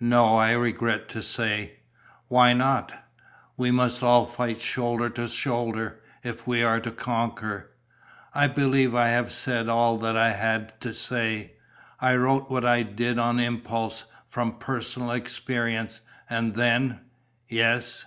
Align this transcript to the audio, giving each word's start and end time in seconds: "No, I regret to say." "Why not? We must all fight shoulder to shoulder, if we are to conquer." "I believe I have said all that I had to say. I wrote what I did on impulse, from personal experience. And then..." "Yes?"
"No, 0.00 0.34
I 0.34 0.54
regret 0.54 1.08
to 1.10 1.22
say." 1.22 1.74
"Why 2.26 2.52
not? 2.52 2.90
We 3.56 3.70
must 3.70 4.02
all 4.02 4.26
fight 4.26 4.60
shoulder 4.60 5.08
to 5.10 5.28
shoulder, 5.28 6.00
if 6.24 6.48
we 6.48 6.64
are 6.64 6.80
to 6.80 6.90
conquer." 6.90 7.70
"I 8.34 8.48
believe 8.48 8.96
I 8.96 9.10
have 9.10 9.30
said 9.30 9.68
all 9.68 9.96
that 9.98 10.16
I 10.16 10.32
had 10.32 10.80
to 10.80 10.92
say. 10.92 11.52
I 12.00 12.16
wrote 12.16 12.50
what 12.50 12.64
I 12.64 12.82
did 12.82 13.20
on 13.20 13.38
impulse, 13.38 14.02
from 14.26 14.58
personal 14.58 15.12
experience. 15.12 16.00
And 16.28 16.56
then..." 16.56 16.98
"Yes?" 17.48 18.04